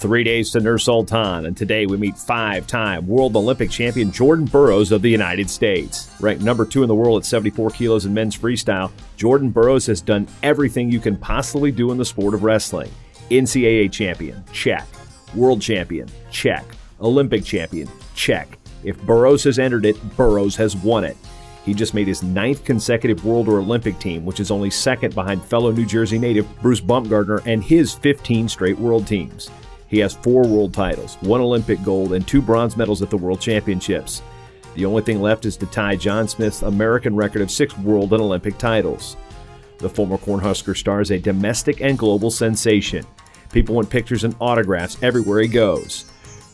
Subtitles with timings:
[0.00, 4.46] Three days to Nur Sultan, and today we meet five time World Olympic champion Jordan
[4.46, 6.08] Burroughs of the United States.
[6.20, 10.00] Ranked number two in the world at 74 kilos in men's freestyle, Jordan Burroughs has
[10.00, 12.90] done everything you can possibly do in the sport of wrestling.
[13.30, 14.86] NCAA champion, check.
[15.34, 16.64] World champion, check.
[17.02, 18.58] Olympic champion, check.
[18.82, 21.18] If Burroughs has entered it, Burroughs has won it.
[21.66, 25.44] He just made his ninth consecutive World or Olympic team, which is only second behind
[25.44, 29.50] fellow New Jersey native Bruce Baumgartner and his 15 straight World teams.
[29.90, 33.40] He has four world titles, one Olympic gold, and two bronze medals at the World
[33.40, 34.22] Championships.
[34.74, 38.22] The only thing left is to tie John Smith's American record of six world and
[38.22, 39.16] Olympic titles.
[39.78, 43.04] The former Cornhusker star is a domestic and global sensation.
[43.52, 46.04] People want pictures and autographs everywhere he goes.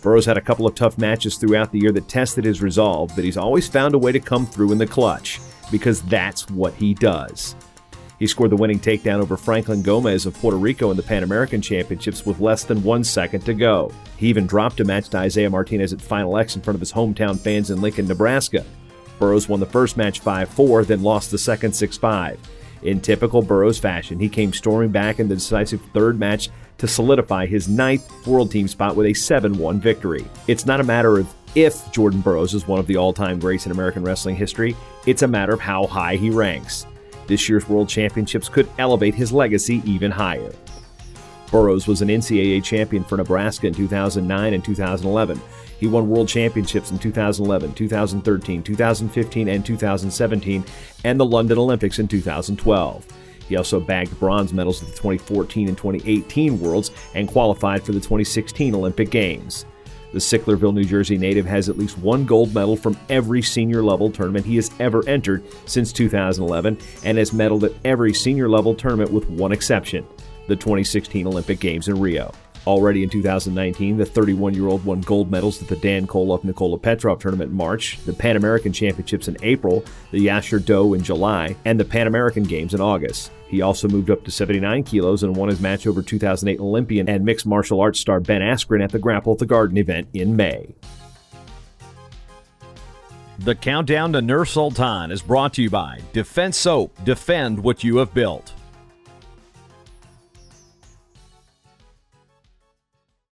[0.00, 3.24] Burroughs had a couple of tough matches throughout the year that tested his resolve, but
[3.24, 6.94] he's always found a way to come through in the clutch because that's what he
[6.94, 7.54] does.
[8.18, 11.60] He scored the winning takedown over Franklin Gomez of Puerto Rico in the Pan American
[11.60, 13.92] Championships with less than one second to go.
[14.16, 16.92] He even dropped a match to Isaiah Martinez at Final X in front of his
[16.92, 18.64] hometown fans in Lincoln, Nebraska.
[19.18, 22.38] Burroughs won the first match 5 4, then lost the second 6 5.
[22.82, 27.46] In typical Burroughs fashion, he came storming back in the decisive third match to solidify
[27.46, 30.24] his ninth World Team spot with a 7 1 victory.
[30.46, 33.66] It's not a matter of if Jordan Burroughs is one of the all time greats
[33.66, 36.86] in American wrestling history, it's a matter of how high he ranks.
[37.26, 40.52] This year's World Championships could elevate his legacy even higher.
[41.50, 45.40] Burroughs was an NCAA champion for Nebraska in 2009 and 2011.
[45.78, 50.64] He won world championships in 2011, 2013, 2015, and 2017,
[51.04, 53.06] and the London Olympics in 2012.
[53.48, 58.00] He also bagged bronze medals at the 2014 and 2018 Worlds and qualified for the
[58.00, 59.66] 2016 Olympic Games.
[60.12, 64.10] The Sicklerville, New Jersey native has at least one gold medal from every senior level
[64.10, 69.10] tournament he has ever entered since 2011 and has medaled at every senior level tournament
[69.10, 70.06] with one exception
[70.48, 72.32] the 2016 Olympic Games in Rio.
[72.66, 76.78] Already in 2019, the 31 year old won gold medals at the Dan Koloff Nikola
[76.78, 81.54] Petrov tournament in March, the Pan American Championships in April, the Yasar Dogu in July,
[81.64, 83.30] and the Pan American Games in August.
[83.46, 87.24] He also moved up to 79 kilos and won his match over 2008 Olympian and
[87.24, 90.74] mixed martial arts star Ben Askren at the Grapple at the Garden event in May.
[93.38, 97.04] The countdown to Nur Sultan is brought to you by Defense Soap.
[97.04, 98.55] Defend what you have built.